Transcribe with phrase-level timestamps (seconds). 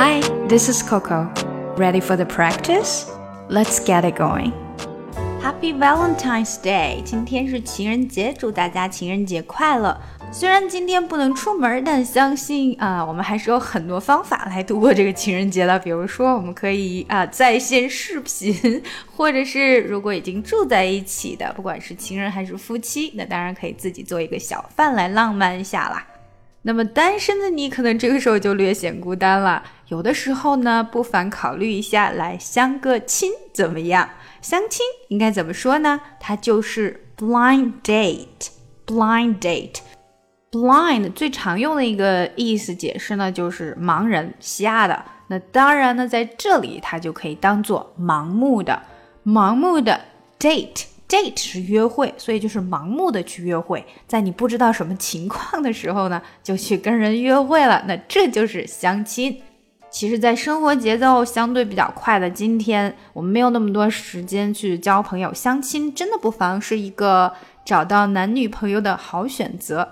[0.00, 1.28] Hi, this is Coco.
[1.76, 3.10] Ready for the practice?
[3.48, 4.52] Let's get it going.
[5.42, 7.02] Happy Valentine's Day！
[7.02, 10.00] 今天是情人节，祝大家情人节快乐。
[10.30, 15.76] 虽然今天不能出门，但相信啊，我们还是有很多方法来度过这个情人节的。
[15.80, 18.80] 比如说，我们可以啊在线视频，
[19.16, 26.06] 或者是如果已经住在一起的，不管是情人还是夫妻，那当然可以自己做一个小饭来浪漫一下啦。
[26.68, 29.62] 那么单身的你，可能这个时候就略显孤单了。
[29.86, 34.10] 有的时候呢，不妨考虑一下来相个亲，怎么样？
[34.42, 35.98] 相亲应该怎么说呢？
[36.20, 38.50] 它就是 blind date。
[38.86, 39.76] blind date。
[40.50, 45.02] blind 最常用的一个意思解释呢，就是盲人、瞎的。
[45.28, 48.82] 那当然呢，在这里它就可以当做盲目的、
[49.24, 49.98] 盲目的
[50.38, 50.84] date。
[51.08, 57.82] Date 是约会，所以就是盲目的去约会，在你不知道什么情况的时候呢，就去跟人约会了。
[57.88, 59.40] 那这就是相亲。
[59.90, 67.32] 其实，在生活节奏相对比较快的今天，我们没有那么多时间去交朋友，相亲真的不妨是一个
[67.64, 69.88] 找到男女朋友的好选择。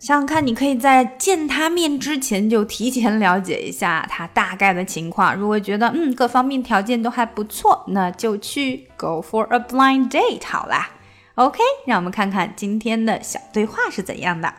[0.00, 5.36] 想想看，你可以在见他面之前就提前了解一下他大概的情况。
[5.36, 10.88] 如果觉得嗯各方面条件都还不错，那就去 go for a blind date 好啦。
[11.34, 14.50] OK，让我们看看今天的小对话是怎样的。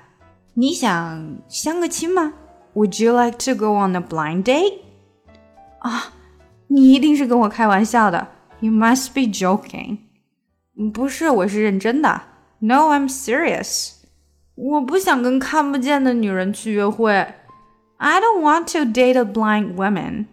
[0.53, 2.33] 你想相个亲吗
[2.75, 4.79] ？Would you like to go on a blind date？
[5.79, 6.13] 啊，
[6.67, 8.27] 你一定是跟我开玩笑的。
[8.59, 9.97] You must be joking。
[10.93, 12.21] 不是，我是认真的。
[12.59, 14.00] No，I'm serious。
[14.60, 17.12] 我不想跟看不见的女人去约会。
[17.98, 20.26] I don't want to date a blind woman。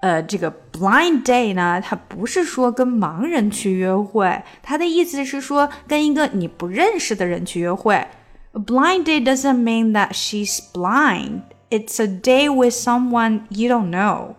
[0.00, 7.94] 呃，这个 blind date 呢，它不是说跟盲人去约会，它的意思是说跟一个你不认识的人去约会。
[7.94, 11.42] A blind date doesn't mean that she's blind.
[11.70, 14.34] It's a date with someone you don't know.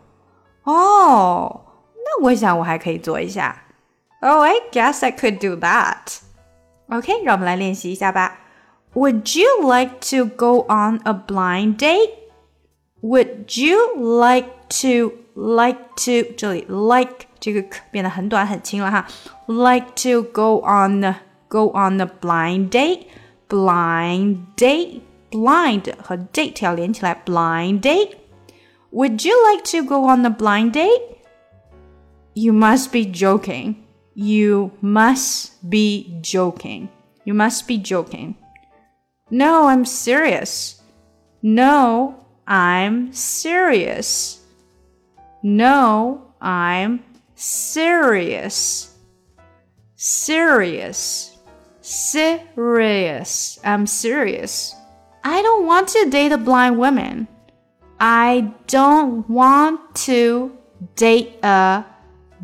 [0.66, 1.62] 哦，
[1.95, 3.64] 那我想我还可以做一下。
[4.20, 6.20] Oh, I guess I could do that.
[6.89, 8.39] OK，让我们来练习一下吧。
[8.94, 12.14] would you like to go on a blind date?
[13.02, 19.08] Would you like to like to 这里 like 这个变得很短很轻了哈。
[19.48, 21.16] Like to go on the
[21.49, 23.08] go on a blind date?
[23.49, 25.02] Blind date
[25.33, 28.11] blind 和 date 要连起来 blind date.
[28.92, 31.17] Would you like to go on a blind date?
[32.36, 33.76] You must be joking.
[34.14, 36.89] You must be joking.
[37.26, 38.36] You must be joking.
[39.30, 40.82] No, I'm serious.
[41.42, 44.42] No, I'm serious.
[45.42, 47.04] No, I'm
[47.36, 48.95] serious.
[49.95, 51.38] Serious.
[51.82, 53.60] Serious.
[53.64, 54.76] I'm serious.
[55.23, 57.27] I don't want to date a blind woman.
[57.99, 60.58] I don't want to
[60.95, 61.86] date a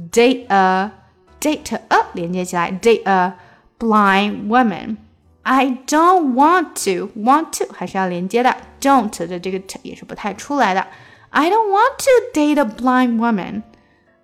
[0.09, 0.91] date a
[1.39, 3.33] date a 连接起来 date a
[3.77, 4.97] blind woman.
[5.43, 10.85] I don't want to want to 还是要连接的，don't 的这个 t 也是不太出来的。
[11.29, 13.63] I don't want to date a blind woman.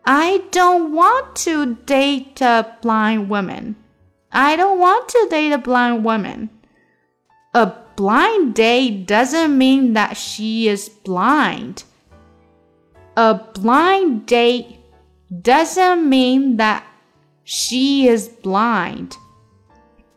[0.04, 3.76] I don't want to date a blind woman.
[4.30, 6.50] I don't want to date a blind woman.
[7.54, 11.84] A blind date doesn't mean that she is blind.
[13.16, 14.80] A blind date
[15.32, 16.84] doesn't mean that
[17.44, 19.18] she is blind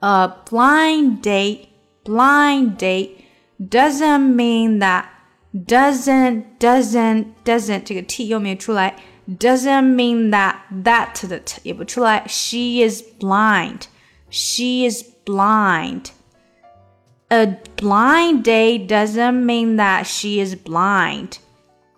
[0.03, 1.69] a blind date,
[2.05, 3.25] blind date
[3.61, 5.07] doesn't mean that
[5.53, 8.95] doesn't doesn't doesn't 这个 t 又没出来，
[9.29, 12.25] doesn't mean that that 的 t 也不出来。
[12.29, 13.83] She is blind.
[14.31, 16.11] She is blind.
[17.31, 21.39] A blind date doesn't mean that she is blind.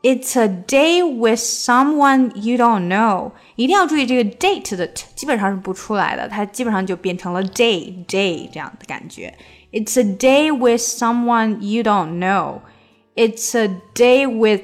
[0.04, 3.32] It's a date with someone you don't know。
[3.56, 9.34] 一定要注意这个 date 的 t 基本上是不出来的，它基本上就变成了 day day 这样的感觉。
[9.72, 12.60] It's a day with someone you don't know.
[13.14, 14.62] It's a day with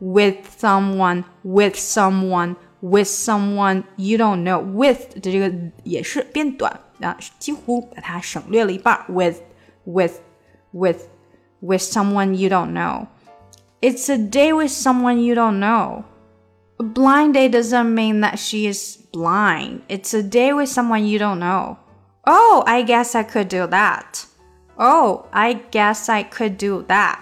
[0.00, 4.62] with someone with someone with someone you don't know.
[4.62, 5.52] With 的这个
[5.84, 9.04] 也是变短啊，几乎把它省略了一半。
[9.08, 9.36] With
[9.84, 10.14] with
[10.72, 11.02] with
[11.60, 13.06] with someone you don't know.
[13.82, 16.04] It's a day with someone you don't know.
[16.80, 19.82] A blind date doesn't mean that she is blind.
[19.88, 21.78] It's a day with someone you don't know.
[22.26, 24.26] Oh, I guess I could do that.
[24.78, 27.20] Oh, I guess I could do that.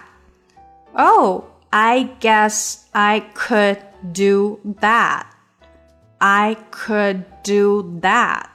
[0.95, 3.81] Oh, I guess I could
[4.11, 5.27] do that.
[6.19, 8.49] I could do that.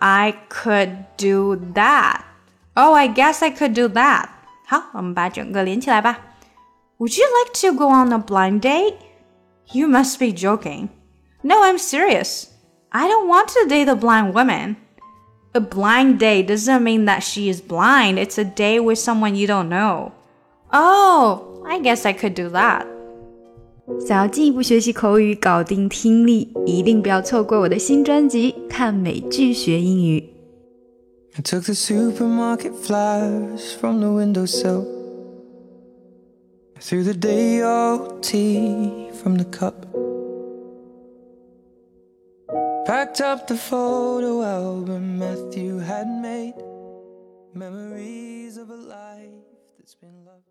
[0.00, 2.24] I could do that.
[2.76, 4.28] Oh, I guess I could do that.
[4.66, 6.18] 好，我们把整个连起来吧。
[7.00, 8.96] Would you like to go on a blind date?
[9.72, 10.88] You must be joking.
[11.42, 12.48] No, I'm serious.
[12.90, 14.76] I don't want to date a blind woman.
[15.54, 19.46] A blind date doesn't mean that she is blind, it's a date with someone you
[19.46, 20.12] don't know.
[20.72, 22.86] Oh, I guess I could do that.
[24.06, 30.20] 想要进一步学习口语，搞定听力，一定不要错过我的新专辑《看美剧学英语》。
[31.38, 34.84] I took the supermarket flyers from the windowsill.
[36.81, 39.85] Threw the day old tea from the cup.
[42.87, 46.55] Packed up the photo album Matthew had made.
[47.53, 49.45] Memories of a life
[49.77, 50.50] that's been loved.